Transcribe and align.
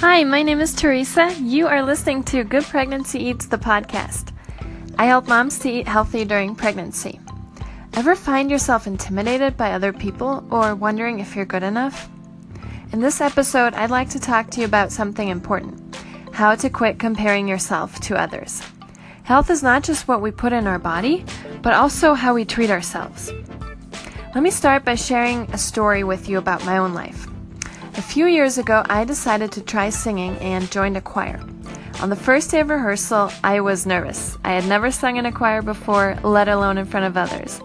Hi, 0.00 0.22
my 0.22 0.44
name 0.44 0.60
is 0.60 0.76
Teresa. 0.76 1.34
You 1.40 1.66
are 1.66 1.82
listening 1.82 2.22
to 2.24 2.44
Good 2.44 2.62
Pregnancy 2.62 3.18
Eats, 3.18 3.46
the 3.46 3.58
podcast. 3.58 4.32
I 4.96 5.06
help 5.06 5.26
moms 5.26 5.58
to 5.58 5.68
eat 5.68 5.88
healthy 5.88 6.24
during 6.24 6.54
pregnancy. 6.54 7.18
Ever 7.94 8.14
find 8.14 8.48
yourself 8.48 8.86
intimidated 8.86 9.56
by 9.56 9.72
other 9.72 9.92
people 9.92 10.46
or 10.52 10.76
wondering 10.76 11.18
if 11.18 11.34
you're 11.34 11.44
good 11.44 11.64
enough? 11.64 12.08
In 12.92 13.00
this 13.00 13.20
episode, 13.20 13.74
I'd 13.74 13.90
like 13.90 14.08
to 14.10 14.20
talk 14.20 14.50
to 14.50 14.60
you 14.60 14.66
about 14.66 14.92
something 14.92 15.26
important 15.26 15.96
how 16.32 16.54
to 16.54 16.70
quit 16.70 17.00
comparing 17.00 17.48
yourself 17.48 17.98
to 18.02 18.16
others. 18.16 18.62
Health 19.24 19.50
is 19.50 19.64
not 19.64 19.82
just 19.82 20.06
what 20.06 20.22
we 20.22 20.30
put 20.30 20.52
in 20.52 20.68
our 20.68 20.78
body, 20.78 21.24
but 21.60 21.74
also 21.74 22.14
how 22.14 22.34
we 22.34 22.44
treat 22.44 22.70
ourselves. 22.70 23.32
Let 24.32 24.44
me 24.44 24.50
start 24.52 24.84
by 24.84 24.94
sharing 24.94 25.50
a 25.50 25.58
story 25.58 26.04
with 26.04 26.28
you 26.28 26.38
about 26.38 26.64
my 26.64 26.78
own 26.78 26.94
life. 26.94 27.26
A 27.98 28.00
few 28.00 28.26
years 28.26 28.58
ago, 28.58 28.84
I 28.88 29.04
decided 29.04 29.50
to 29.50 29.60
try 29.60 29.90
singing 29.90 30.36
and 30.36 30.70
joined 30.70 30.96
a 30.96 31.00
choir. 31.00 31.40
On 32.00 32.08
the 32.08 32.14
first 32.14 32.48
day 32.48 32.60
of 32.60 32.68
rehearsal, 32.68 33.32
I 33.42 33.58
was 33.58 33.86
nervous. 33.86 34.38
I 34.44 34.52
had 34.52 34.68
never 34.68 34.92
sung 34.92 35.16
in 35.16 35.26
a 35.26 35.32
choir 35.32 35.62
before, 35.62 36.16
let 36.22 36.46
alone 36.46 36.78
in 36.78 36.84
front 36.84 37.06
of 37.06 37.16
others. 37.16 37.60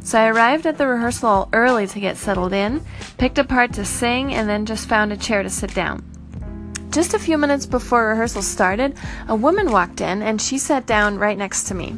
So 0.00 0.20
I 0.20 0.26
arrived 0.26 0.66
at 0.66 0.76
the 0.76 0.86
rehearsal 0.86 1.48
early 1.54 1.86
to 1.86 2.00
get 2.00 2.18
settled 2.18 2.52
in, 2.52 2.84
picked 3.16 3.38
a 3.38 3.44
part 3.44 3.72
to 3.72 3.84
sing, 3.86 4.34
and 4.34 4.46
then 4.46 4.66
just 4.66 4.90
found 4.90 5.10
a 5.10 5.16
chair 5.16 5.42
to 5.42 5.48
sit 5.48 5.72
down. 5.72 6.04
Just 6.90 7.14
a 7.14 7.18
few 7.18 7.38
minutes 7.38 7.64
before 7.64 8.08
rehearsal 8.08 8.42
started, 8.42 8.98
a 9.26 9.34
woman 9.34 9.72
walked 9.72 10.02
in 10.02 10.20
and 10.20 10.38
she 10.38 10.58
sat 10.58 10.84
down 10.84 11.18
right 11.18 11.38
next 11.38 11.64
to 11.68 11.74
me. 11.74 11.96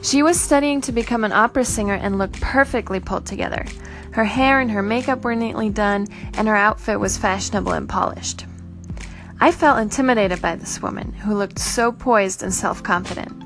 She 0.00 0.22
was 0.22 0.40
studying 0.40 0.80
to 0.80 0.90
become 0.90 1.22
an 1.24 1.32
opera 1.32 1.66
singer 1.66 1.96
and 1.96 2.16
looked 2.16 2.40
perfectly 2.40 2.98
pulled 2.98 3.26
together. 3.26 3.66
Her 4.14 4.24
hair 4.24 4.60
and 4.60 4.70
her 4.70 4.80
makeup 4.80 5.24
were 5.24 5.34
neatly 5.34 5.70
done, 5.70 6.06
and 6.34 6.46
her 6.46 6.54
outfit 6.54 7.00
was 7.00 7.18
fashionable 7.18 7.72
and 7.72 7.88
polished. 7.88 8.46
I 9.40 9.50
felt 9.50 9.80
intimidated 9.80 10.40
by 10.40 10.54
this 10.54 10.80
woman, 10.80 11.12
who 11.14 11.34
looked 11.34 11.58
so 11.58 11.90
poised 11.90 12.44
and 12.44 12.54
self 12.54 12.80
confident. 12.80 13.42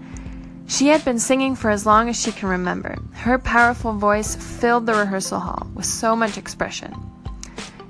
She 0.67 0.89
had 0.89 1.03
been 1.07 1.19
singing 1.19 1.57
for 1.57 1.71
as 1.71 1.87
long 1.87 2.11
as 2.11 2.21
she 2.21 2.33
can 2.33 2.51
remember. 2.51 2.99
Her 3.15 3.39
powerful 3.39 3.95
voice 3.95 4.37
filled 4.37 4.85
the 4.85 4.95
rehearsal 4.95 5.41
hall 5.41 5.67
with 5.75 5.87
so 5.87 6.15
much 6.15 6.37
expression. 6.37 6.95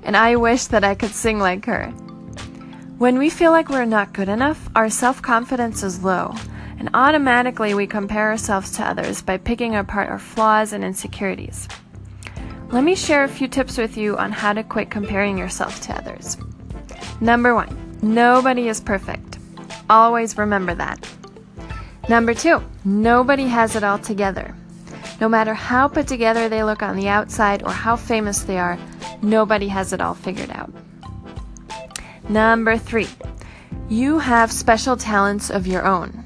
And 0.03 0.15
I 0.15 0.37
wish 0.37 0.67
that 0.67 0.85
I 0.85 0.95
could 0.95 1.11
sing 1.11 1.37
like 1.37 1.65
her. 1.65 1.87
When 2.97 3.17
we 3.17 3.29
feel 3.29 3.51
like 3.51 3.67
we're 3.67 3.83
not 3.83 4.13
good 4.13 4.29
enough, 4.29 4.69
our 4.73 4.89
self 4.89 5.21
confidence 5.21 5.83
is 5.83 6.05
low, 6.05 6.33
and 6.77 6.89
automatically 6.93 7.73
we 7.73 7.87
compare 7.87 8.29
ourselves 8.29 8.71
to 8.77 8.87
others 8.87 9.21
by 9.21 9.35
picking 9.35 9.75
apart 9.75 10.09
our 10.09 10.17
flaws 10.17 10.71
and 10.71 10.85
insecurities. 10.85 11.67
Let 12.71 12.83
me 12.83 12.93
share 12.93 13.23
a 13.23 13.27
few 13.27 13.47
tips 13.47 13.79
with 13.79 13.97
you 13.97 14.15
on 14.17 14.31
how 14.31 14.53
to 14.53 14.63
quit 14.63 14.91
comparing 14.91 15.39
yourself 15.39 15.81
to 15.81 15.97
others. 15.97 16.37
Number 17.19 17.55
one, 17.55 17.97
nobody 18.03 18.67
is 18.67 18.79
perfect. 18.79 19.39
Always 19.89 20.37
remember 20.37 20.75
that. 20.75 20.99
Number 22.07 22.35
two, 22.35 22.63
nobody 22.85 23.47
has 23.47 23.75
it 23.75 23.83
all 23.83 23.97
together. 23.97 24.53
No 25.19 25.27
matter 25.27 25.55
how 25.55 25.87
put 25.87 26.07
together 26.07 26.47
they 26.47 26.63
look 26.63 26.83
on 26.83 26.95
the 26.95 27.07
outside 27.07 27.63
or 27.63 27.71
how 27.71 27.95
famous 27.95 28.43
they 28.43 28.59
are, 28.59 28.77
nobody 29.23 29.67
has 29.67 29.91
it 29.91 29.99
all 29.99 30.13
figured 30.13 30.51
out. 30.51 30.71
Number 32.29 32.77
three, 32.77 33.07
you 33.89 34.19
have 34.19 34.51
special 34.51 34.95
talents 34.95 35.49
of 35.49 35.65
your 35.65 35.87
own. 35.87 36.23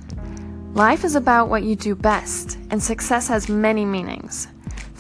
Life 0.73 1.05
is 1.05 1.15
about 1.15 1.47
what 1.47 1.63
you 1.63 1.77
do 1.77 1.95
best, 1.95 2.57
and 2.69 2.83
success 2.83 3.29
has 3.29 3.47
many 3.47 3.85
meanings. 3.85 4.49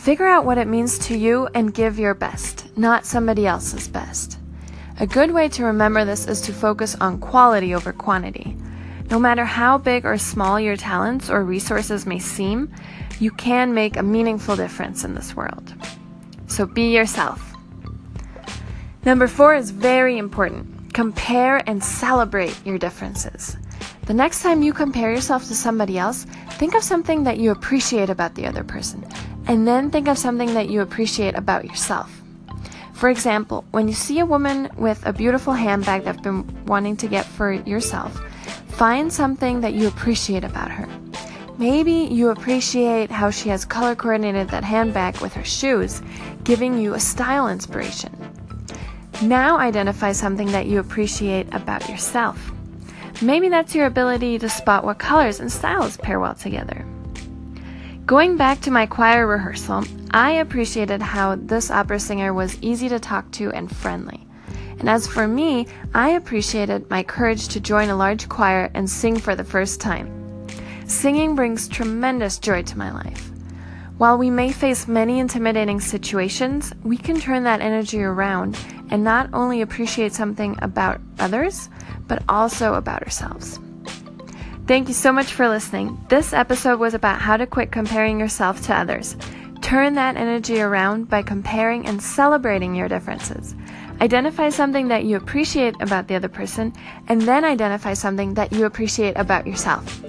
Figure 0.03 0.27
out 0.27 0.43
what 0.43 0.57
it 0.57 0.67
means 0.67 0.99
to 0.99 1.17
you 1.17 1.47
and 1.53 1.73
give 1.73 1.97
your 1.97 2.13
best, 2.13 2.77
not 2.77 3.05
somebody 3.05 3.47
else's 3.47 3.87
best. 3.87 4.37
A 4.99 5.07
good 5.07 5.31
way 5.31 5.47
to 5.47 5.63
remember 5.63 6.03
this 6.03 6.27
is 6.27 6.41
to 6.41 6.51
focus 6.51 6.93
on 6.99 7.19
quality 7.19 7.73
over 7.73 7.93
quantity. 7.93 8.57
No 9.09 9.17
matter 9.17 9.45
how 9.45 9.77
big 9.77 10.05
or 10.05 10.17
small 10.17 10.59
your 10.59 10.75
talents 10.75 11.29
or 11.29 11.45
resources 11.45 12.05
may 12.05 12.19
seem, 12.19 12.69
you 13.21 13.31
can 13.31 13.73
make 13.73 13.95
a 13.95 14.03
meaningful 14.03 14.57
difference 14.57 15.05
in 15.05 15.15
this 15.15 15.37
world. 15.37 15.73
So 16.47 16.65
be 16.65 16.93
yourself. 16.93 17.53
Number 19.05 19.29
four 19.29 19.55
is 19.55 19.71
very 19.71 20.17
important. 20.17 20.93
Compare 20.93 21.63
and 21.65 21.81
celebrate 21.81 22.59
your 22.65 22.77
differences. 22.77 23.55
The 24.05 24.13
next 24.13 24.41
time 24.41 24.63
you 24.63 24.73
compare 24.73 25.11
yourself 25.13 25.47
to 25.47 25.55
somebody 25.55 25.97
else, 25.97 26.25
think 26.59 26.75
of 26.75 26.83
something 26.83 27.23
that 27.23 27.37
you 27.37 27.51
appreciate 27.51 28.09
about 28.09 28.35
the 28.35 28.45
other 28.45 28.65
person 28.65 29.05
and 29.47 29.67
then 29.67 29.91
think 29.91 30.07
of 30.07 30.17
something 30.17 30.53
that 30.53 30.69
you 30.69 30.81
appreciate 30.81 31.35
about 31.35 31.65
yourself. 31.65 32.21
For 32.93 33.09
example, 33.09 33.65
when 33.71 33.87
you 33.87 33.93
see 33.93 34.19
a 34.19 34.25
woman 34.25 34.69
with 34.77 35.05
a 35.05 35.11
beautiful 35.11 35.53
handbag 35.53 36.03
that 36.03 36.15
you've 36.15 36.23
been 36.23 36.65
wanting 36.65 36.95
to 36.97 37.07
get 37.07 37.25
for 37.25 37.51
yourself, 37.51 38.13
find 38.69 39.11
something 39.11 39.61
that 39.61 39.73
you 39.73 39.87
appreciate 39.87 40.43
about 40.43 40.71
her. 40.71 40.87
Maybe 41.57 41.93
you 41.93 42.29
appreciate 42.29 43.11
how 43.11 43.29
she 43.29 43.49
has 43.49 43.65
color 43.65 43.95
coordinated 43.95 44.49
that 44.49 44.63
handbag 44.63 45.19
with 45.19 45.33
her 45.33 45.43
shoes, 45.43 46.01
giving 46.43 46.79
you 46.79 46.93
a 46.93 46.99
style 46.99 47.47
inspiration. 47.47 48.11
Now 49.21 49.57
identify 49.57 50.13
something 50.13 50.51
that 50.51 50.65
you 50.65 50.79
appreciate 50.79 51.53
about 51.53 51.87
yourself. 51.89 52.51
Maybe 53.21 53.49
that's 53.49 53.75
your 53.75 53.85
ability 53.85 54.39
to 54.39 54.49
spot 54.49 54.83
what 54.83 54.97
colors 54.97 55.39
and 55.39 55.51
styles 55.51 55.97
pair 55.97 56.19
well 56.19 56.35
together. 56.35 56.82
Going 58.05 58.35
back 58.35 58.59
to 58.61 58.71
my 58.71 58.85
choir 58.85 59.25
rehearsal, 59.25 59.85
I 60.11 60.31
appreciated 60.31 61.01
how 61.01 61.35
this 61.35 61.71
opera 61.71 62.01
singer 62.01 62.33
was 62.33 62.61
easy 62.61 62.89
to 62.89 62.99
talk 62.99 63.31
to 63.31 63.49
and 63.53 63.73
friendly. 63.73 64.27
And 64.77 64.89
as 64.89 65.07
for 65.07 65.25
me, 65.25 65.67
I 65.93 66.09
appreciated 66.09 66.89
my 66.89 67.03
courage 67.03 67.47
to 67.47 67.61
join 67.61 67.87
a 67.87 67.95
large 67.95 68.27
choir 68.27 68.69
and 68.73 68.89
sing 68.89 69.17
for 69.17 69.37
the 69.37 69.43
first 69.45 69.79
time. 69.79 70.45
Singing 70.85 71.33
brings 71.33 71.69
tremendous 71.69 72.39
joy 72.39 72.63
to 72.63 72.77
my 72.77 72.91
life. 72.91 73.31
While 73.97 74.17
we 74.17 74.29
may 74.29 74.51
face 74.51 74.85
many 74.85 75.19
intimidating 75.19 75.79
situations, 75.79 76.73
we 76.83 76.97
can 76.97 77.21
turn 77.21 77.45
that 77.45 77.61
energy 77.61 78.03
around 78.03 78.59
and 78.89 79.05
not 79.05 79.29
only 79.31 79.61
appreciate 79.61 80.11
something 80.11 80.57
about 80.61 80.99
others, 81.19 81.69
but 82.09 82.21
also 82.27 82.73
about 82.73 83.03
ourselves. 83.03 83.61
Thank 84.65 84.87
you 84.87 84.93
so 84.93 85.11
much 85.11 85.33
for 85.33 85.49
listening. 85.49 85.99
This 86.07 86.31
episode 86.31 86.79
was 86.79 86.93
about 86.93 87.19
how 87.19 87.35
to 87.35 87.45
quit 87.45 87.69
comparing 87.69 88.17
yourself 88.17 88.61
to 88.65 88.73
others. 88.73 89.17
Turn 89.61 89.93
that 89.95 90.15
energy 90.15 90.61
around 90.61 91.09
by 91.09 91.21
comparing 91.21 91.85
and 91.85 92.01
celebrating 92.01 92.73
your 92.73 92.87
differences. 92.87 93.55
Identify 93.99 94.49
something 94.49 94.87
that 94.87 95.03
you 95.03 95.17
appreciate 95.17 95.75
about 95.81 96.07
the 96.07 96.15
other 96.15 96.29
person, 96.29 96.71
and 97.09 97.21
then 97.21 97.43
identify 97.43 97.93
something 97.93 98.35
that 98.35 98.53
you 98.53 98.65
appreciate 98.65 99.17
about 99.17 99.45
yourself. 99.45 100.01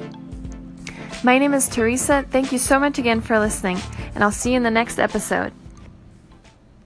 My 1.25 1.37
name 1.39 1.53
is 1.53 1.69
Teresa. 1.69 2.25
Thank 2.31 2.53
you 2.53 2.59
so 2.59 2.79
much 2.79 2.99
again 2.99 3.21
for 3.21 3.41
listening, 3.41 3.79
and 4.15 4.23
I'll 4.23 4.31
see 4.31 4.53
you 4.53 4.57
in 4.57 4.63
the 4.63 4.71
next 4.71 5.01
episode. 5.01 5.53